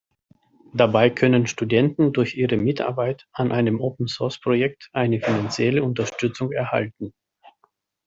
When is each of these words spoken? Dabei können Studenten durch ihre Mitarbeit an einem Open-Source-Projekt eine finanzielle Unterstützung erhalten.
Dabei 0.73 1.11
können 1.11 1.45
Studenten 1.45 2.11
durch 2.11 2.35
ihre 2.35 2.57
Mitarbeit 2.57 3.27
an 3.33 3.51
einem 3.51 3.79
Open-Source-Projekt 3.79 4.89
eine 4.93 5.21
finanzielle 5.21 5.83
Unterstützung 5.83 6.51
erhalten. 6.51 7.13